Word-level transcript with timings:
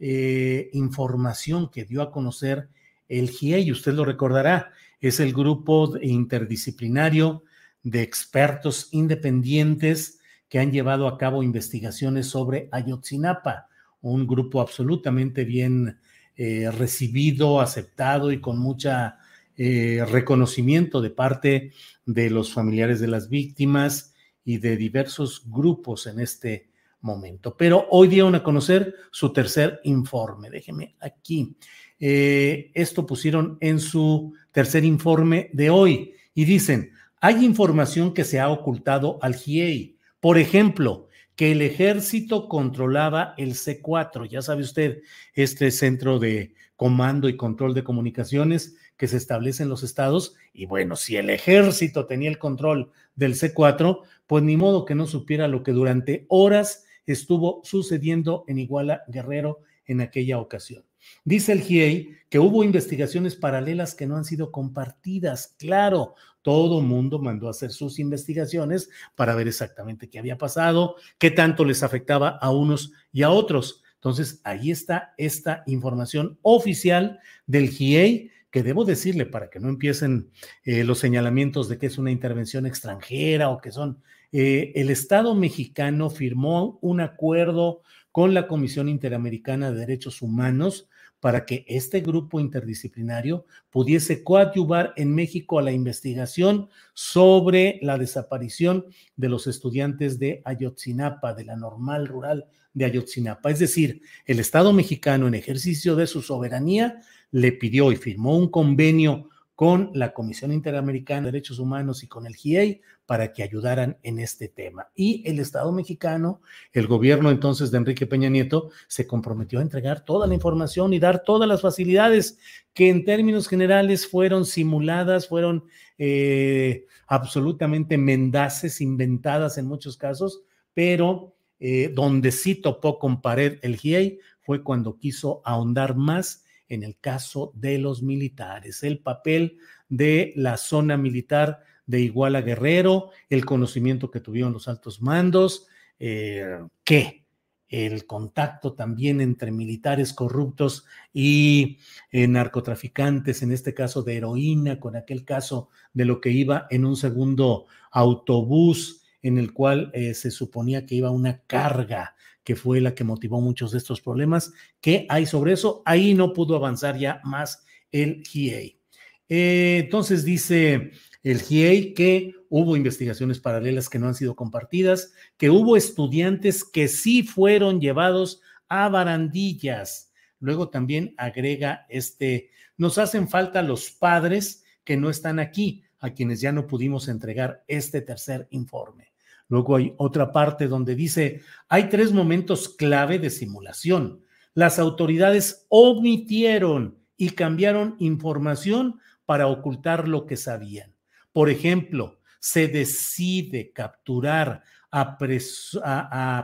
eh, 0.00 0.70
información 0.72 1.70
que 1.70 1.84
dio 1.84 2.02
a 2.02 2.10
conocer 2.10 2.68
el 3.08 3.30
GIEI, 3.30 3.70
usted 3.70 3.92
lo 3.92 4.04
recordará, 4.04 4.72
es 5.00 5.20
el 5.20 5.32
grupo 5.32 5.96
interdisciplinario 6.00 7.44
de 7.82 8.02
expertos 8.02 8.88
independientes 8.92 10.20
que 10.48 10.58
han 10.58 10.72
llevado 10.72 11.06
a 11.06 11.18
cabo 11.18 11.42
investigaciones 11.42 12.26
sobre 12.26 12.68
Ayotzinapa, 12.72 13.68
un 14.00 14.26
grupo 14.26 14.60
absolutamente 14.60 15.44
bien 15.44 15.98
eh, 16.36 16.70
recibido, 16.70 17.60
aceptado 17.60 18.32
y 18.32 18.40
con 18.40 18.58
mucha 18.58 19.18
eh, 19.56 20.04
reconocimiento 20.10 21.02
de 21.02 21.10
parte 21.10 21.72
de 22.06 22.30
los 22.30 22.52
familiares 22.52 22.98
de 23.00 23.08
las 23.08 23.28
víctimas 23.28 24.14
y 24.42 24.56
de 24.56 24.78
diversos 24.78 25.42
grupos 25.46 26.06
en 26.06 26.20
este 26.20 26.69
momento. 27.00 27.56
Pero 27.56 27.86
hoy 27.90 28.08
dieron 28.08 28.34
a 28.34 28.42
conocer 28.42 28.94
su 29.10 29.32
tercer 29.32 29.80
informe. 29.84 30.50
Déjeme 30.50 30.96
aquí. 31.00 31.56
Eh, 31.98 32.70
esto 32.74 33.06
pusieron 33.06 33.58
en 33.60 33.78
su 33.78 34.34
tercer 34.52 34.84
informe 34.84 35.50
de 35.52 35.70
hoy 35.70 36.14
y 36.34 36.44
dicen, 36.44 36.92
hay 37.20 37.44
información 37.44 38.14
que 38.14 38.24
se 38.24 38.40
ha 38.40 38.48
ocultado 38.48 39.18
al 39.20 39.34
GIEI. 39.34 39.98
Por 40.20 40.38
ejemplo, 40.38 41.08
que 41.36 41.52
el 41.52 41.62
ejército 41.62 42.48
controlaba 42.48 43.34
el 43.38 43.54
C4, 43.54 44.28
ya 44.28 44.42
sabe 44.42 44.62
usted, 44.62 45.02
este 45.34 45.70
centro 45.70 46.18
de 46.18 46.54
comando 46.76 47.28
y 47.28 47.36
control 47.36 47.74
de 47.74 47.84
comunicaciones 47.84 48.76
que 48.96 49.08
se 49.08 49.16
establece 49.16 49.62
en 49.62 49.68
los 49.68 49.82
estados. 49.82 50.34
Y 50.52 50.66
bueno, 50.66 50.96
si 50.96 51.16
el 51.16 51.30
ejército 51.30 52.06
tenía 52.06 52.28
el 52.28 52.38
control 52.38 52.90
del 53.14 53.34
C4, 53.34 54.00
pues 54.26 54.44
ni 54.44 54.56
modo 54.56 54.84
que 54.84 54.94
no 54.94 55.06
supiera 55.06 55.48
lo 55.48 55.62
que 55.62 55.72
durante 55.72 56.26
horas 56.28 56.84
estuvo 57.06 57.60
sucediendo 57.64 58.44
en 58.46 58.58
Iguala 58.58 59.02
Guerrero 59.08 59.60
en 59.86 60.00
aquella 60.00 60.38
ocasión. 60.38 60.84
Dice 61.24 61.52
el 61.52 61.62
GIEI 61.62 62.16
que 62.28 62.38
hubo 62.38 62.62
investigaciones 62.62 63.34
paralelas 63.34 63.94
que 63.94 64.06
no 64.06 64.16
han 64.16 64.24
sido 64.24 64.52
compartidas. 64.52 65.56
Claro, 65.58 66.14
todo 66.42 66.80
mundo 66.80 67.18
mandó 67.18 67.48
a 67.48 67.50
hacer 67.50 67.70
sus 67.70 67.98
investigaciones 67.98 68.90
para 69.14 69.34
ver 69.34 69.48
exactamente 69.48 70.08
qué 70.08 70.18
había 70.18 70.38
pasado, 70.38 70.96
qué 71.18 71.30
tanto 71.30 71.64
les 71.64 71.82
afectaba 71.82 72.38
a 72.40 72.50
unos 72.50 72.92
y 73.12 73.22
a 73.22 73.30
otros. 73.30 73.82
Entonces, 73.94 74.40
ahí 74.44 74.70
está 74.70 75.12
esta 75.18 75.62
información 75.66 76.38
oficial 76.42 77.20
del 77.46 77.68
GIEI 77.68 78.30
que 78.50 78.62
debo 78.62 78.84
decirle 78.84 79.26
para 79.26 79.48
que 79.50 79.60
no 79.60 79.68
empiecen 79.68 80.30
eh, 80.64 80.84
los 80.84 80.98
señalamientos 80.98 81.68
de 81.68 81.78
que 81.78 81.86
es 81.86 81.98
una 81.98 82.10
intervención 82.10 82.66
extranjera 82.66 83.50
o 83.50 83.60
que 83.60 83.72
son 83.72 84.02
eh, 84.32 84.72
el 84.76 84.90
Estado 84.90 85.34
mexicano 85.34 86.10
firmó 86.10 86.78
un 86.82 87.00
acuerdo 87.00 87.82
con 88.12 88.34
la 88.34 88.48
Comisión 88.48 88.88
Interamericana 88.88 89.70
de 89.70 89.78
Derechos 89.78 90.22
Humanos 90.22 90.88
para 91.20 91.44
que 91.44 91.64
este 91.68 92.00
grupo 92.00 92.40
interdisciplinario 92.40 93.44
pudiese 93.70 94.24
coadyuvar 94.24 94.94
en 94.96 95.14
México 95.14 95.58
a 95.58 95.62
la 95.62 95.72
investigación 95.72 96.68
sobre 96.94 97.78
la 97.82 97.98
desaparición 97.98 98.86
de 99.16 99.28
los 99.28 99.46
estudiantes 99.46 100.18
de 100.18 100.40
Ayotzinapa, 100.44 101.34
de 101.34 101.44
la 101.44 101.56
normal 101.56 102.08
rural 102.08 102.46
de 102.72 102.84
Ayotzinapa. 102.84 103.50
Es 103.50 103.58
decir, 103.58 104.02
el 104.26 104.40
Estado 104.40 104.72
mexicano 104.72 105.28
en 105.28 105.34
ejercicio 105.34 105.96
de 105.96 106.06
su 106.06 106.22
soberanía 106.22 107.00
le 107.30 107.52
pidió 107.52 107.92
y 107.92 107.96
firmó 107.96 108.36
un 108.36 108.48
convenio 108.48 109.28
con 109.60 109.90
la 109.92 110.14
Comisión 110.14 110.52
Interamericana 110.52 111.26
de 111.26 111.32
Derechos 111.32 111.58
Humanos 111.58 112.02
y 112.02 112.06
con 112.06 112.24
el 112.24 112.34
GIEI 112.34 112.80
para 113.04 113.30
que 113.30 113.42
ayudaran 113.42 113.98
en 114.02 114.18
este 114.18 114.48
tema. 114.48 114.88
Y 114.94 115.22
el 115.28 115.38
Estado 115.38 115.70
mexicano, 115.70 116.40
el 116.72 116.86
gobierno 116.86 117.30
entonces 117.30 117.70
de 117.70 117.76
Enrique 117.76 118.06
Peña 118.06 118.30
Nieto, 118.30 118.70
se 118.88 119.06
comprometió 119.06 119.58
a 119.58 119.62
entregar 119.62 120.02
toda 120.02 120.26
la 120.26 120.32
información 120.32 120.94
y 120.94 120.98
dar 120.98 121.24
todas 121.24 121.46
las 121.46 121.60
facilidades 121.60 122.38
que 122.72 122.88
en 122.88 123.04
términos 123.04 123.48
generales 123.48 124.08
fueron 124.08 124.46
simuladas, 124.46 125.28
fueron 125.28 125.64
eh, 125.98 126.86
absolutamente 127.06 127.98
mendaces, 127.98 128.80
inventadas 128.80 129.58
en 129.58 129.66
muchos 129.66 129.98
casos, 129.98 130.40
pero 130.72 131.34
eh, 131.60 131.92
donde 131.94 132.32
sí 132.32 132.54
topó 132.54 132.98
con 132.98 133.20
pared 133.20 133.58
el 133.62 133.76
GIEI 133.76 134.18
fue 134.40 134.64
cuando 134.64 134.98
quiso 134.98 135.42
ahondar 135.44 135.94
más 135.94 136.44
en 136.68 136.82
el 136.82 136.98
caso 136.98 137.52
de 137.54 137.78
los 137.78 138.02
militares, 138.02 138.82
el 138.82 139.00
papel 139.00 139.58
de 139.88 140.32
la 140.36 140.56
zona 140.56 140.96
militar 140.96 141.60
de 141.84 142.00
Iguala 142.00 142.40
Guerrero, 142.40 143.10
el 143.28 143.44
conocimiento 143.44 144.10
que 144.10 144.20
tuvieron 144.20 144.52
los 144.52 144.68
altos 144.68 145.02
mandos, 145.02 145.66
eh, 145.98 146.60
que 146.84 147.26
el 147.68 148.06
contacto 148.06 148.72
también 148.72 149.20
entre 149.20 149.52
militares 149.52 150.12
corruptos 150.12 150.86
y 151.12 151.78
eh, 152.10 152.26
narcotraficantes, 152.26 153.42
en 153.42 153.52
este 153.52 153.74
caso 153.74 154.02
de 154.02 154.16
heroína, 154.16 154.80
con 154.80 154.96
aquel 154.96 155.24
caso 155.24 155.68
de 155.92 156.04
lo 156.04 156.20
que 156.20 156.30
iba 156.30 156.66
en 156.70 156.84
un 156.84 156.96
segundo 156.96 157.66
autobús 157.92 158.99
en 159.22 159.38
el 159.38 159.52
cual 159.52 159.90
eh, 159.94 160.14
se 160.14 160.30
suponía 160.30 160.86
que 160.86 160.94
iba 160.94 161.10
una 161.10 161.42
carga 161.46 162.14
que 162.44 162.56
fue 162.56 162.80
la 162.80 162.94
que 162.94 163.04
motivó 163.04 163.40
muchos 163.40 163.72
de 163.72 163.78
estos 163.78 164.00
problemas. 164.00 164.52
¿Qué 164.80 165.06
hay 165.08 165.26
sobre 165.26 165.52
eso? 165.52 165.82
Ahí 165.84 166.14
no 166.14 166.32
pudo 166.32 166.56
avanzar 166.56 166.98
ya 166.98 167.20
más 167.24 167.64
el 167.92 168.22
GIEI. 168.26 168.80
Eh, 169.28 169.82
entonces 169.84 170.24
dice 170.24 170.92
el 171.22 171.40
GIEI 171.42 171.94
que 171.94 172.34
hubo 172.48 172.76
investigaciones 172.76 173.38
paralelas 173.38 173.88
que 173.88 173.98
no 173.98 174.08
han 174.08 174.14
sido 174.14 174.34
compartidas, 174.34 175.12
que 175.36 175.50
hubo 175.50 175.76
estudiantes 175.76 176.64
que 176.64 176.88
sí 176.88 177.22
fueron 177.22 177.80
llevados 177.80 178.40
a 178.68 178.88
barandillas. 178.88 180.12
Luego 180.40 180.70
también 180.70 181.14
agrega 181.18 181.86
este, 181.88 182.50
nos 182.76 182.98
hacen 182.98 183.28
falta 183.28 183.62
los 183.62 183.90
padres 183.90 184.64
que 184.84 184.96
no 184.96 185.10
están 185.10 185.38
aquí, 185.38 185.84
a 186.00 186.10
quienes 186.10 186.40
ya 186.40 186.50
no 186.50 186.66
pudimos 186.66 187.08
entregar 187.08 187.62
este 187.68 188.00
tercer 188.00 188.48
informe. 188.50 189.09
Luego 189.50 189.76
hay 189.76 189.92
otra 189.98 190.32
parte 190.32 190.68
donde 190.68 190.94
dice, 190.94 191.42
hay 191.68 191.88
tres 191.88 192.12
momentos 192.12 192.68
clave 192.68 193.18
de 193.18 193.30
simulación. 193.30 194.22
Las 194.54 194.78
autoridades 194.78 195.66
omitieron 195.68 196.98
y 197.16 197.30
cambiaron 197.30 197.96
información 197.98 199.00
para 199.26 199.48
ocultar 199.48 200.06
lo 200.08 200.24
que 200.24 200.36
sabían. 200.36 200.94
Por 201.32 201.50
ejemplo, 201.50 202.20
se 202.38 202.68
decide 202.68 203.72
capturar 203.72 204.62
a, 204.90 205.18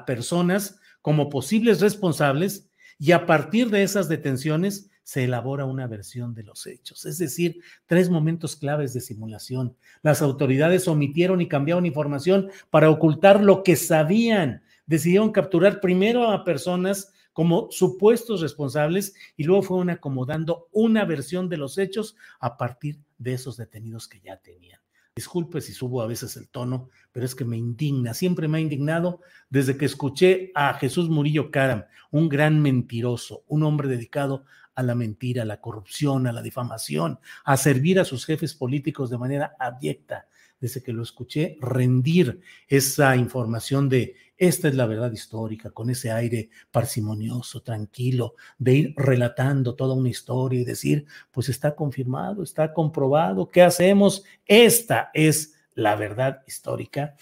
personas 0.05 0.81
como 1.01 1.31
posibles 1.31 1.81
responsables 1.81 2.69
y 2.99 3.13
a 3.13 3.25
partir 3.25 3.71
de 3.71 3.85
esas 3.85 4.09
detenciones 4.09 4.91
se 5.07 5.23
elabora 5.23 5.67
una 5.67 5.87
versión 5.87 6.35
de 6.35 6.43
los 6.43 6.67
hechos. 6.67 7.07
Es 7.07 7.19
decir, 7.19 7.61
tres 7.87 8.11
momentos 8.11 8.57
claves 8.57 8.93
de 8.93 9.01
simulación. 9.01 9.77
Las 10.03 10.21
autoridades 10.21 10.89
omitieron 10.89 11.41
y 11.41 11.47
cambiaron 11.47 11.87
información 11.87 12.51
para 12.71 12.91
ocultar 12.91 13.41
lo 13.41 13.63
que 13.63 13.77
sabían. 13.77 14.65
decidieron 14.85 15.31
capturar 15.31 15.81
primero 15.81 16.29
a 16.29 16.43
personas 16.43 17.13
como 17.33 17.69
supuestos 17.71 18.41
responsables 18.41 19.15
y 19.37 19.45
luego 19.45 19.63
fueron 19.63 19.91
acomodando 19.91 20.67
una 20.73 21.05
versión 21.05 21.49
de 21.49 21.59
los 21.59 21.79
hechos 21.79 22.17
a 22.41 22.57
partir 22.57 22.99
de 23.17 23.35
esos 23.35 23.57
detenidos 23.57 24.09
que 24.09 24.21
ya 24.21 24.39
tenían. 24.39 24.81
Disculpe 25.15 25.61
si 25.61 25.73
subo 25.73 26.03
a 26.03 26.09
veces 26.09 26.37
el 26.37 26.49
tono, 26.49 26.91
pero 27.13 27.25
es 27.25 27.37
que 27.37 27.45
me 27.45 27.57
indigna, 27.57 28.13
siempre 28.13 28.49
me 28.49 28.59
ha 28.59 28.61
indignado 28.61 29.21
desde 29.51 29.77
que 29.77 29.85
escuché 29.85 30.51
a 30.57 30.75
Jesús 30.75 31.09
Murillo 31.09 31.53
Caram, 31.53 31.85
un 32.11 32.29
gran 32.29 32.61
mentiroso, 32.61 33.45
un 33.47 33.63
hombre 33.63 33.89
dedicado 33.89 34.45
a 34.77 34.83
la 34.83 34.95
mentira, 34.95 35.43
a 35.43 35.47
la 35.47 35.61
corrupción, 35.61 36.27
a 36.27 36.33
la 36.33 36.43
difamación, 36.43 37.19
a 37.45 37.57
servir 37.57 37.99
a 37.99 38.05
sus 38.05 38.25
jefes 38.25 38.55
políticos 38.55 39.11
de 39.11 39.19
manera 39.19 39.57
abyecta. 39.59 40.29
Desde 40.61 40.83
que 40.83 40.93
lo 40.93 41.03
escuché 41.03 41.59
rendir 41.61 42.41
esa 42.69 43.15
información 43.17 43.91
de 43.91 44.15
esta 44.39 44.69
es 44.69 44.75
la 44.75 44.87
verdad 44.87 45.13
histórica, 45.13 45.71
con 45.71 45.89
ese 45.89 46.11
aire 46.11 46.51
parsimonioso, 46.71 47.63
tranquilo, 47.63 48.35
de 48.59 48.75
ir 48.75 48.95
relatando 48.97 49.75
toda 49.75 49.95
una 49.95 50.11
historia 50.11 50.61
y 50.61 50.65
decir, 50.65 51.07
pues 51.31 51.49
está 51.49 51.75
confirmado, 51.75 52.43
está 52.43 52.73
comprobado, 52.75 53.49
¿qué 53.49 53.63
hacemos? 53.63 54.25
Esta 54.45 55.11
es 55.15 55.55
la 55.75 55.97
verdad 55.97 56.43
histórica. 56.47 57.17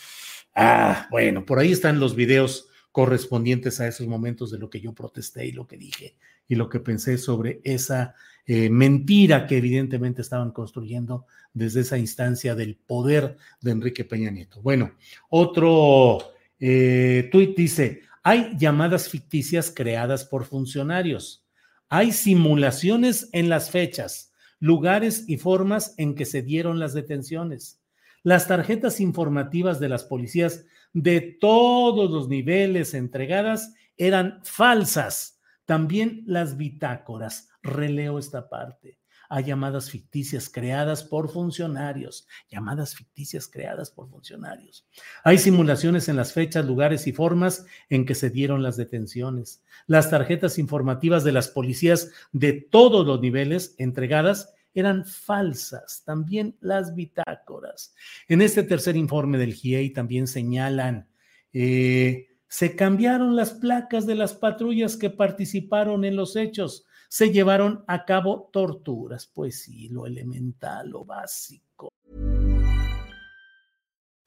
Ah, 0.55 1.07
bueno, 1.11 1.45
por 1.45 1.61
ahí 1.61 1.71
están 1.71 2.01
los 2.01 2.17
videos 2.17 2.69
correspondientes 2.91 3.81
a 3.81 3.87
esos 3.87 4.07
momentos 4.07 4.51
de 4.51 4.59
lo 4.59 4.71
que 4.71 4.81
yo 4.81 4.93
protesté 4.93 5.47
y 5.47 5.53
lo 5.53 5.67
que 5.67 5.77
dije 5.77 6.17
y 6.49 6.55
lo 6.55 6.69
que 6.69 6.81
pensé 6.81 7.19
sobre 7.19 7.61
esa 7.65 8.15
eh, 8.47 8.69
mentira 8.69 9.47
que 9.47 9.57
evidentemente 9.57 10.21
estaban 10.21 10.51
construyendo 10.51 11.27
desde 11.55 11.81
esa 11.81 11.97
instancia 11.97 12.55
del 12.55 12.77
poder 12.77 13.39
de 13.63 13.71
Enrique 13.71 14.05
Peña 14.05 14.31
Nieto. 14.31 14.61
Bueno, 14.61 14.93
otro 15.31 16.19
eh, 16.61 17.29
tuit 17.33 17.57
dice, 17.57 18.03
hay 18.23 18.55
llamadas 18.59 19.09
ficticias 19.09 19.73
creadas 19.75 20.25
por 20.25 20.45
funcionarios, 20.45 21.47
hay 21.89 22.13
simulaciones 22.13 23.31
en 23.33 23.49
las 23.49 23.71
fechas, 23.71 24.33
lugares 24.59 25.25
y 25.27 25.39
formas 25.39 25.95
en 25.97 26.15
que 26.15 26.25
se 26.25 26.43
dieron 26.43 26.79
las 26.79 26.93
detenciones. 26.93 27.81
Las 28.23 28.49
tarjetas 28.49 29.01
informativas 29.01 29.81
de 29.81 29.89
las 29.89 30.05
policías 30.05 30.65
de 30.93 31.21
todos 31.21 32.11
los 32.11 32.29
niveles 32.29 32.95
entregadas 32.95 33.75
eran 33.97 34.41
falsas. 34.43 35.34
También 35.65 36.23
las 36.27 36.57
bitácoras. 36.57 37.49
Releo 37.63 38.19
esta 38.19 38.49
parte 38.49 38.99
a 39.29 39.41
llamadas 39.41 39.91
ficticias 39.91 40.49
creadas 40.49 41.03
por 41.03 41.31
funcionarios, 41.31 42.27
llamadas 42.49 42.95
ficticias 42.95 43.49
creadas 43.49 43.91
por 43.91 44.09
funcionarios. 44.09 44.87
Hay 45.25 45.39
simulaciones 45.39 46.09
en 46.09 46.17
las 46.17 46.33
fechas, 46.33 46.65
lugares 46.65 47.07
y 47.07 47.13
formas 47.13 47.67
en 47.89 48.05
que 48.07 48.15
se 48.15 48.31
dieron 48.31 48.63
las 48.63 48.77
detenciones. 48.77 49.63
Las 49.87 50.11
tarjetas 50.11 50.59
informativas 50.59 51.25
de 51.25 51.33
las 51.33 51.49
policías 51.49 52.11
de 52.33 52.53
todos 52.53 53.07
los 53.07 53.21
niveles 53.21 53.75
entregadas 53.79 54.55
eran 54.75 55.05
falsas, 55.05 56.03
también 56.05 56.57
las 56.61 56.95
bitácoras. 56.95 57.95
En 58.29 58.43
este 58.43 58.65
tercer 58.65 58.97
informe 58.97 59.39
del 59.39 59.55
GIEI 59.55 59.91
también 59.91 60.27
señalan, 60.27 61.09
eh, 61.53 62.29
se 62.55 62.77
cambiaron 62.77 63.35
las 63.35 63.51
placas 63.51 64.07
de 64.07 64.15
las 64.15 64.33
patrullas 64.33 64.97
que 64.97 65.11
participaron 65.11 66.05
en 66.05 66.15
los 66.15 66.37
hechos 66.37 66.85
se 67.09 67.33
llevaron 67.33 67.83
a 67.89 68.05
cabo 68.05 68.49
torturas. 68.53 69.27
Pues 69.27 69.63
sí, 69.63 69.89
lo 69.89 70.07
elemental, 70.07 70.91
lo 70.91 71.05
básico. 71.05 71.89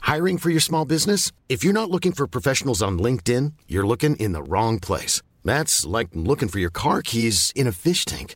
Hiring 0.02 0.38
for 0.38 0.50
your 0.50 0.60
small 0.60 0.84
business? 0.84 1.32
If 1.48 1.64
you're 1.64 1.72
not 1.72 1.90
looking 1.90 2.12
for 2.12 2.28
professionals 2.28 2.82
on 2.82 2.98
LinkedIn, 2.98 3.54
you're 3.66 3.88
looking 3.88 4.18
in 4.18 4.34
the 4.34 4.44
wrong 4.44 4.78
place. 4.82 5.22
That's 5.46 5.86
like 5.86 6.10
looking 6.14 6.50
for 6.50 6.60
your 6.60 6.72
car 6.72 7.02
keys 7.02 7.54
in 7.56 7.66
a 7.66 7.72
fish 7.72 8.04
tank. 8.04 8.36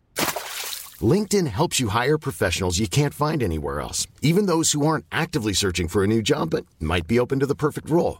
LinkedIn 1.02 1.48
helps 1.48 1.82
you 1.82 1.90
hire 1.90 2.18
professionals 2.18 2.80
you 2.80 2.88
can't 2.88 3.14
find 3.14 3.44
anywhere 3.44 3.82
else, 3.82 4.08
even 4.22 4.46
those 4.46 4.72
who 4.72 4.88
aren't 4.88 5.06
actively 5.12 5.54
searching 5.54 5.90
for 5.90 6.02
a 6.02 6.08
new 6.08 6.22
job 6.22 6.52
but 6.52 6.66
might 6.80 7.08
be 7.08 7.20
open 7.20 7.40
to 7.42 7.46
the 7.46 7.56
perfect 7.56 7.90
role. 7.90 8.20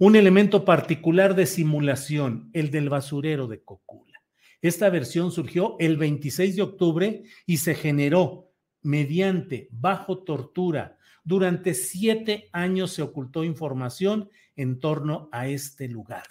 Un 0.00 0.16
elemento 0.16 0.64
particular 0.64 1.34
de 1.34 1.44
simulación, 1.44 2.48
el 2.54 2.70
del 2.70 2.88
basurero 2.88 3.46
de 3.48 3.62
Cocula. 3.62 4.22
Esta 4.62 4.88
versión 4.88 5.30
surgió 5.30 5.76
el 5.78 5.98
26 5.98 6.56
de 6.56 6.62
octubre 6.62 7.22
y 7.44 7.58
se 7.58 7.74
generó 7.74 8.50
mediante, 8.80 9.68
bajo 9.70 10.24
tortura. 10.24 10.96
Durante 11.22 11.74
siete 11.74 12.48
años 12.54 12.92
se 12.92 13.02
ocultó 13.02 13.44
información 13.44 14.30
en 14.56 14.80
torno 14.80 15.28
a 15.32 15.48
este 15.48 15.86
lugar. 15.86 16.24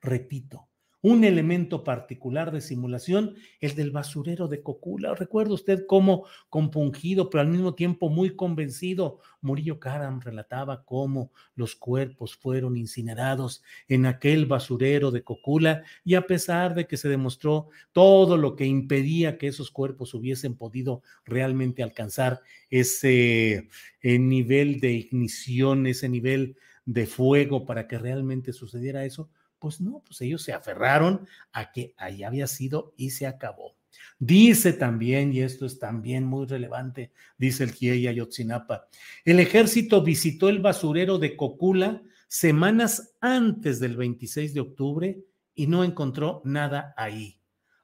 Repito, 0.00 0.69
un 1.02 1.24
elemento 1.24 1.82
particular 1.82 2.52
de 2.52 2.60
simulación, 2.60 3.34
el 3.60 3.74
del 3.74 3.90
basurero 3.90 4.48
de 4.48 4.62
Cocula. 4.62 5.14
Recuerda 5.14 5.54
usted 5.54 5.86
cómo 5.86 6.26
compungido, 6.48 7.30
pero 7.30 7.42
al 7.42 7.48
mismo 7.48 7.74
tiempo 7.74 8.10
muy 8.10 8.36
convencido, 8.36 9.20
Murillo 9.40 9.80
Karam 9.80 10.20
relataba 10.20 10.84
cómo 10.84 11.32
los 11.54 11.74
cuerpos 11.74 12.36
fueron 12.36 12.76
incinerados 12.76 13.62
en 13.88 14.06
aquel 14.06 14.46
basurero 14.46 15.10
de 15.10 15.22
Cocula 15.22 15.84
y 16.04 16.14
a 16.14 16.26
pesar 16.26 16.74
de 16.74 16.86
que 16.86 16.96
se 16.96 17.08
demostró 17.08 17.68
todo 17.92 18.36
lo 18.36 18.54
que 18.54 18.66
impedía 18.66 19.38
que 19.38 19.46
esos 19.46 19.70
cuerpos 19.70 20.12
hubiesen 20.12 20.56
podido 20.56 21.02
realmente 21.24 21.82
alcanzar 21.82 22.42
ese 22.68 23.68
eh, 24.02 24.18
nivel 24.18 24.80
de 24.80 24.92
ignición, 24.92 25.86
ese 25.86 26.08
nivel 26.08 26.56
de 26.84 27.06
fuego 27.06 27.66
para 27.66 27.86
que 27.86 27.98
realmente 27.98 28.52
sucediera 28.52 29.04
eso, 29.04 29.30
pues 29.60 29.80
no, 29.80 30.02
pues 30.04 30.20
ellos 30.22 30.42
se 30.42 30.52
aferraron 30.52 31.28
a 31.52 31.70
que 31.70 31.94
ahí 31.98 32.24
había 32.24 32.46
sido 32.46 32.94
y 32.96 33.10
se 33.10 33.26
acabó. 33.26 33.76
Dice 34.18 34.72
también, 34.72 35.32
y 35.32 35.40
esto 35.40 35.66
es 35.66 35.78
también 35.78 36.24
muy 36.24 36.46
relevante, 36.46 37.12
dice 37.38 37.64
el 37.64 37.72
GIEI 37.72 38.08
Ayotzinapa, 38.08 38.88
el 39.24 39.38
ejército 39.40 40.02
visitó 40.02 40.48
el 40.48 40.60
basurero 40.60 41.18
de 41.18 41.36
Cocula 41.36 42.02
semanas 42.26 43.14
antes 43.20 43.80
del 43.80 43.96
26 43.96 44.54
de 44.54 44.60
octubre 44.60 45.24
y 45.54 45.66
no 45.66 45.84
encontró 45.84 46.40
nada 46.44 46.94
ahí. 46.96 47.40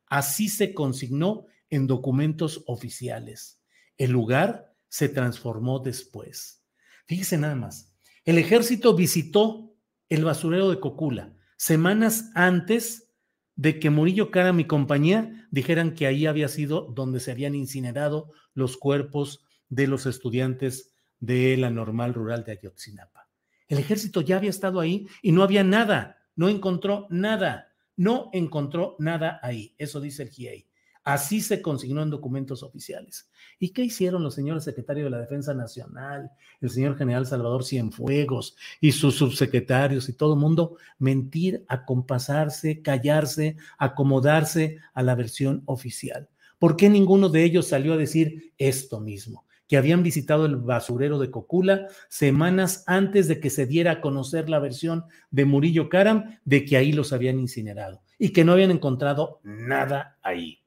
Así 0.06 0.48
se 0.48 0.72
consignó 0.72 1.46
en 1.68 1.86
documentos 1.86 2.62
oficiales. 2.66 3.60
El 3.98 4.12
lugar 4.12 4.72
se 4.88 5.08
transformó 5.08 5.80
después. 5.80 6.62
Fíjese 7.06 7.38
nada 7.38 7.56
más. 7.56 7.92
El 8.24 8.38
ejército 8.38 8.94
visitó 8.94 9.74
el 10.08 10.24
basurero 10.24 10.70
de 10.70 10.80
Cocula 10.80 11.35
semanas 11.56 12.30
antes 12.34 13.10
de 13.56 13.78
que 13.78 13.90
Murillo 13.90 14.30
Cara, 14.30 14.52
mi 14.52 14.66
compañía, 14.66 15.48
dijeran 15.50 15.94
que 15.94 16.06
ahí 16.06 16.26
había 16.26 16.48
sido 16.48 16.82
donde 16.94 17.20
se 17.20 17.30
habían 17.30 17.54
incinerado 17.54 18.30
los 18.54 18.76
cuerpos 18.76 19.44
de 19.68 19.86
los 19.86 20.06
estudiantes 20.06 20.94
de 21.20 21.56
la 21.56 21.70
normal 21.70 22.14
rural 22.14 22.44
de 22.44 22.52
Ayotzinapa. 22.52 23.28
El 23.68 23.78
ejército 23.78 24.20
ya 24.20 24.36
había 24.36 24.50
estado 24.50 24.80
ahí 24.80 25.06
y 25.22 25.32
no 25.32 25.42
había 25.42 25.64
nada, 25.64 26.18
no 26.36 26.48
encontró 26.48 27.06
nada, 27.10 27.72
no 27.96 28.30
encontró 28.32 28.96
nada 28.98 29.40
ahí. 29.42 29.74
Eso 29.78 30.00
dice 30.00 30.22
el 30.22 30.30
GIEI. 30.30 30.68
Así 31.06 31.40
se 31.40 31.62
consignó 31.62 32.02
en 32.02 32.10
documentos 32.10 32.64
oficiales. 32.64 33.30
¿Y 33.60 33.68
qué 33.68 33.84
hicieron 33.84 34.24
los 34.24 34.34
señores 34.34 34.64
secretarios 34.64 35.04
de 35.04 35.10
la 35.10 35.20
Defensa 35.20 35.54
Nacional, 35.54 36.32
el 36.60 36.68
señor 36.68 36.98
general 36.98 37.26
Salvador 37.26 37.62
Cienfuegos 37.62 38.56
y 38.80 38.90
sus 38.90 39.14
subsecretarios 39.14 40.08
y 40.08 40.14
todo 40.14 40.34
el 40.34 40.40
mundo? 40.40 40.78
Mentir, 40.98 41.64
acompasarse, 41.68 42.82
callarse, 42.82 43.56
acomodarse 43.78 44.78
a 44.94 45.04
la 45.04 45.14
versión 45.14 45.62
oficial. 45.66 46.28
¿Por 46.58 46.74
qué 46.74 46.90
ninguno 46.90 47.28
de 47.28 47.44
ellos 47.44 47.68
salió 47.68 47.92
a 47.92 47.98
decir 47.98 48.52
esto 48.58 48.98
mismo? 48.98 49.46
que 49.68 49.76
habían 49.76 50.04
visitado 50.04 50.46
el 50.46 50.54
basurero 50.54 51.18
de 51.18 51.32
Cocula 51.32 51.88
semanas 52.08 52.84
antes 52.86 53.26
de 53.26 53.40
que 53.40 53.50
se 53.50 53.66
diera 53.66 53.90
a 53.90 54.00
conocer 54.00 54.48
la 54.48 54.60
versión 54.60 55.06
de 55.32 55.44
Murillo 55.44 55.88
Karam 55.88 56.38
de 56.44 56.64
que 56.64 56.76
ahí 56.76 56.92
los 56.92 57.12
habían 57.12 57.40
incinerado 57.40 58.00
y 58.16 58.28
que 58.28 58.44
no 58.44 58.52
habían 58.52 58.70
encontrado 58.70 59.40
nada 59.42 60.18
ahí. 60.22 60.65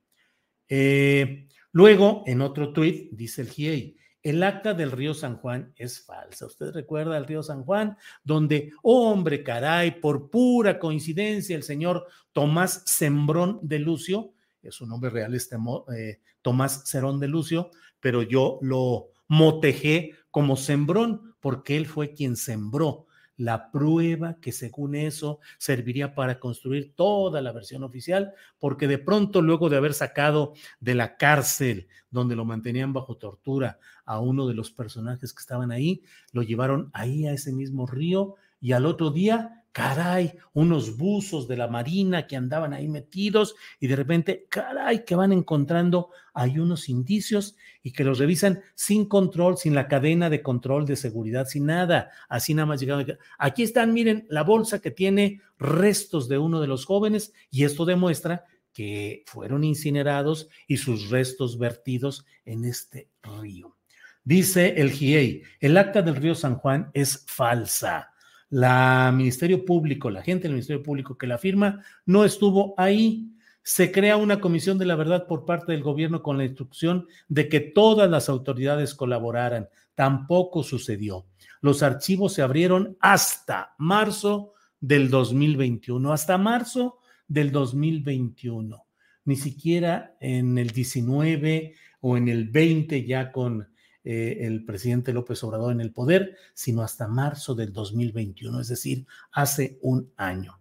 Eh, 0.69 1.47
luego, 1.71 2.23
en 2.25 2.41
otro 2.41 2.71
tuit, 2.71 3.11
dice 3.11 3.41
el 3.41 3.49
GIEI, 3.49 3.97
el 4.21 4.43
acta 4.43 4.73
del 4.73 4.91
río 4.91 5.13
San 5.13 5.37
Juan 5.37 5.73
es 5.75 6.05
falsa. 6.05 6.45
¿Usted 6.45 6.71
recuerda 6.71 7.17
el 7.17 7.25
río 7.25 7.41
San 7.41 7.63
Juan? 7.63 7.97
Donde, 8.23 8.71
hombre, 8.83 9.43
caray, 9.43 9.99
por 9.99 10.29
pura 10.29 10.77
coincidencia, 10.77 11.55
el 11.55 11.63
señor 11.63 12.05
Tomás 12.33 12.83
Sembrón 12.85 13.59
de 13.61 13.79
Lucio, 13.79 14.33
es 14.61 14.75
su 14.75 14.85
nombre 14.85 15.09
real 15.09 15.33
este 15.33 15.55
eh, 15.95 16.19
Tomás 16.41 16.83
Cerón 16.85 17.19
de 17.19 17.27
Lucio, 17.27 17.71
pero 17.99 18.21
yo 18.21 18.59
lo 18.61 19.07
motejé 19.27 20.11
como 20.31 20.57
Sembrón, 20.57 21.35
porque 21.39 21.77
él 21.77 21.87
fue 21.87 22.13
quien 22.13 22.35
sembró 22.35 23.07
la 23.39 23.71
prueba 23.71 24.35
que 24.41 24.51
según 24.51 24.95
eso 24.95 25.39
serviría 25.57 26.13
para 26.13 26.39
construir 26.39 26.93
toda 26.93 27.41
la 27.41 27.53
versión 27.53 27.83
oficial, 27.83 28.33
porque 28.59 28.85
de 28.85 28.97
pronto 28.97 29.41
luego 29.41 29.69
de 29.69 29.77
haber 29.77 29.93
sacado 29.93 30.53
de 30.81 30.93
la 30.93 31.15
cárcel 31.15 31.87
donde 32.11 32.35
lo 32.35 32.43
mantenían 32.43 32.91
bajo 32.91 33.15
tortura 33.15 33.79
a 34.03 34.19
uno 34.19 34.45
de 34.45 34.55
los 34.55 34.71
personajes 34.71 35.31
que 35.31 35.39
estaban 35.39 35.71
ahí, 35.71 36.03
lo 36.33 36.43
llevaron 36.43 36.89
ahí 36.91 37.27
a 37.27 37.31
ese 37.31 37.53
mismo 37.53 37.87
río 37.87 38.35
y 38.59 38.73
al 38.73 38.85
otro 38.85 39.09
día 39.09 39.63
caray, 39.71 40.33
unos 40.53 40.97
buzos 40.97 41.47
de 41.47 41.57
la 41.57 41.67
marina 41.67 42.27
que 42.27 42.35
andaban 42.35 42.73
ahí 42.73 42.87
metidos 42.87 43.55
y 43.79 43.87
de 43.87 43.95
repente, 43.95 44.47
caray, 44.49 45.05
que 45.05 45.15
van 45.15 45.31
encontrando 45.31 46.09
hay 46.33 46.57
unos 46.57 46.89
indicios 46.89 47.55
y 47.83 47.91
que 47.91 48.03
los 48.03 48.17
revisan 48.17 48.61
sin 48.73 49.05
control, 49.05 49.57
sin 49.57 49.75
la 49.75 49.87
cadena 49.87 50.29
de 50.29 50.41
control 50.41 50.85
de 50.85 50.95
seguridad, 50.95 51.47
sin 51.47 51.65
nada, 51.65 52.11
así 52.29 52.53
nada 52.53 52.65
más 52.65 52.79
llegaron. 52.79 53.05
Aquí 53.37 53.63
están, 53.63 53.93
miren, 53.93 54.25
la 54.29 54.43
bolsa 54.43 54.79
que 54.79 54.91
tiene 54.91 55.41
restos 55.57 56.29
de 56.29 56.37
uno 56.37 56.61
de 56.61 56.67
los 56.67 56.85
jóvenes 56.85 57.33
y 57.51 57.65
esto 57.65 57.85
demuestra 57.85 58.45
que 58.73 59.23
fueron 59.25 59.63
incinerados 59.63 60.47
y 60.67 60.77
sus 60.77 61.09
restos 61.09 61.57
vertidos 61.57 62.25
en 62.45 62.65
este 62.65 63.09
río. 63.21 63.75
Dice 64.23 64.75
el 64.77 64.91
GIEI, 64.91 65.43
el 65.59 65.77
acta 65.77 66.01
del 66.01 66.15
río 66.15 66.35
San 66.35 66.55
Juan 66.55 66.89
es 66.93 67.25
falsa 67.27 68.13
la 68.49 69.11
Ministerio 69.15 69.63
Público, 69.65 70.09
la 70.09 70.23
gente 70.23 70.43
del 70.43 70.53
Ministerio 70.53 70.83
Público 70.83 71.17
que 71.17 71.27
la 71.27 71.37
firma, 71.37 71.83
no 72.05 72.25
estuvo 72.25 72.73
ahí. 72.77 73.31
Se 73.61 73.91
crea 73.91 74.17
una 74.17 74.39
comisión 74.39 74.77
de 74.77 74.85
la 74.85 74.95
verdad 74.95 75.27
por 75.27 75.45
parte 75.45 75.71
del 75.71 75.83
gobierno 75.83 76.23
con 76.23 76.37
la 76.37 76.45
instrucción 76.45 77.07
de 77.27 77.49
que 77.49 77.59
todas 77.59 78.09
las 78.09 78.29
autoridades 78.29 78.95
colaboraran. 78.95 79.69
Tampoco 79.93 80.63
sucedió. 80.63 81.25
Los 81.61 81.83
archivos 81.83 82.33
se 82.33 82.41
abrieron 82.41 82.97
hasta 82.99 83.75
marzo 83.77 84.53
del 84.79 85.09
2021, 85.09 86.11
hasta 86.11 86.37
marzo 86.37 86.99
del 87.27 87.51
2021. 87.51 88.85
Ni 89.25 89.35
siquiera 89.35 90.15
en 90.19 90.57
el 90.57 90.69
19 90.69 91.75
o 92.01 92.17
en 92.17 92.29
el 92.29 92.49
20 92.49 93.05
ya 93.05 93.31
con 93.31 93.67
eh, 94.11 94.47
el 94.47 94.65
presidente 94.65 95.13
López 95.13 95.43
Obrador 95.43 95.71
en 95.71 95.81
el 95.81 95.93
poder, 95.93 96.35
sino 96.55 96.81
hasta 96.81 97.07
marzo 97.07 97.53
del 97.53 97.71
2021, 97.71 98.59
es 98.59 98.67
decir, 98.67 99.05
hace 99.31 99.77
un 99.83 100.11
año. 100.17 100.59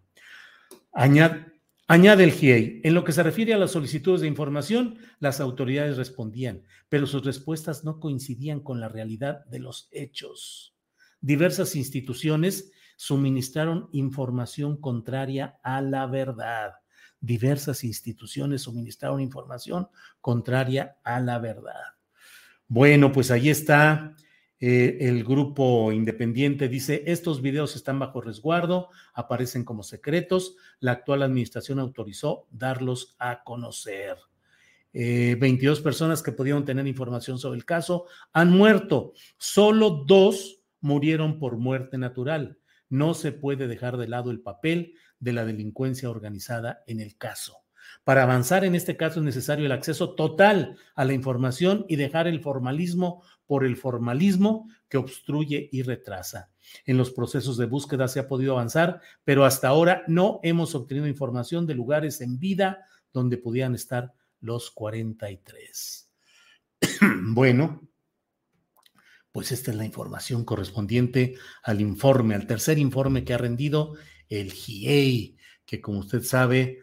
Añade, 0.92 1.46
añade 1.86 2.24
el 2.24 2.32
GIEI, 2.32 2.82
en 2.84 2.92
lo 2.92 3.04
que 3.04 3.12
se 3.12 3.22
refiere 3.22 3.54
a 3.54 3.56
las 3.56 3.70
solicitudes 3.70 4.20
de 4.20 4.26
información, 4.26 4.98
las 5.18 5.40
autoridades 5.40 5.96
respondían, 5.96 6.62
pero 6.90 7.06
sus 7.06 7.24
respuestas 7.24 7.84
no 7.84 8.00
coincidían 8.00 8.60
con 8.60 8.80
la 8.80 8.90
realidad 8.90 9.46
de 9.46 9.60
los 9.60 9.88
hechos. 9.92 10.76
Diversas 11.22 11.74
instituciones 11.74 12.70
suministraron 12.96 13.88
información 13.92 14.76
contraria 14.76 15.58
a 15.62 15.80
la 15.80 16.04
verdad. 16.04 16.74
Diversas 17.18 17.82
instituciones 17.82 18.60
suministraron 18.60 19.22
información 19.22 19.88
contraria 20.20 20.98
a 21.02 21.18
la 21.20 21.38
verdad. 21.38 21.97
Bueno, 22.68 23.12
pues 23.12 23.30
ahí 23.30 23.48
está. 23.48 24.14
Eh, 24.60 24.98
el 25.00 25.24
grupo 25.24 25.90
independiente 25.92 26.68
dice, 26.68 27.04
estos 27.06 27.40
videos 27.40 27.76
están 27.76 27.98
bajo 27.98 28.20
resguardo, 28.20 28.90
aparecen 29.14 29.64
como 29.64 29.82
secretos. 29.82 30.56
La 30.80 30.92
actual 30.92 31.22
administración 31.22 31.78
autorizó 31.78 32.46
darlos 32.50 33.16
a 33.18 33.42
conocer. 33.42 34.16
22 34.92 35.78
eh, 35.78 35.82
personas 35.82 36.22
que 36.22 36.32
pudieron 36.32 36.64
tener 36.64 36.86
información 36.86 37.38
sobre 37.38 37.58
el 37.58 37.64
caso 37.64 38.06
han 38.32 38.50
muerto. 38.50 39.12
Solo 39.38 40.04
dos 40.06 40.62
murieron 40.80 41.38
por 41.38 41.56
muerte 41.56 41.96
natural. 41.96 42.58
No 42.90 43.14
se 43.14 43.32
puede 43.32 43.66
dejar 43.66 43.96
de 43.96 44.08
lado 44.08 44.30
el 44.30 44.40
papel 44.40 44.94
de 45.20 45.32
la 45.32 45.44
delincuencia 45.44 46.10
organizada 46.10 46.82
en 46.86 47.00
el 47.00 47.16
caso. 47.16 47.67
Para 48.04 48.22
avanzar 48.22 48.64
en 48.64 48.74
este 48.74 48.96
caso 48.96 49.20
es 49.20 49.24
necesario 49.24 49.66
el 49.66 49.72
acceso 49.72 50.14
total 50.14 50.76
a 50.94 51.04
la 51.04 51.12
información 51.12 51.84
y 51.88 51.96
dejar 51.96 52.26
el 52.26 52.40
formalismo 52.40 53.22
por 53.46 53.64
el 53.64 53.76
formalismo 53.76 54.68
que 54.88 54.98
obstruye 54.98 55.68
y 55.72 55.82
retrasa. 55.82 56.50
En 56.84 56.96
los 56.96 57.10
procesos 57.10 57.56
de 57.56 57.66
búsqueda 57.66 58.08
se 58.08 58.20
ha 58.20 58.28
podido 58.28 58.52
avanzar, 58.52 59.00
pero 59.24 59.44
hasta 59.44 59.68
ahora 59.68 60.02
no 60.06 60.40
hemos 60.42 60.74
obtenido 60.74 61.06
información 61.06 61.66
de 61.66 61.74
lugares 61.74 62.20
en 62.20 62.38
vida 62.38 62.84
donde 63.12 63.38
pudieran 63.38 63.74
estar 63.74 64.12
los 64.40 64.70
43. 64.70 66.10
bueno, 67.22 67.88
pues 69.32 69.52
esta 69.52 69.70
es 69.70 69.76
la 69.76 69.84
información 69.84 70.44
correspondiente 70.44 71.36
al 71.62 71.80
informe, 71.80 72.34
al 72.34 72.46
tercer 72.46 72.78
informe 72.78 73.24
que 73.24 73.34
ha 73.34 73.38
rendido 73.38 73.94
el 74.28 74.52
GIEI, 74.52 75.36
que 75.64 75.80
como 75.80 76.00
usted 76.00 76.22
sabe, 76.22 76.80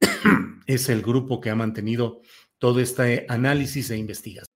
es 0.66 0.88
el 0.88 1.02
grupo 1.02 1.40
que 1.40 1.50
ha 1.50 1.54
mantenido 1.54 2.20
todo 2.58 2.80
este 2.80 3.26
análisis 3.28 3.90
e 3.90 3.96
investigación. 3.96 4.55